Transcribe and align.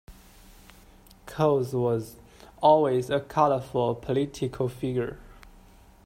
Coles 1.27 1.75
was 1.75 2.15
always 2.59 3.11
a 3.11 3.19
colourful 3.19 3.93
political 3.93 4.67
figure. 4.67 5.19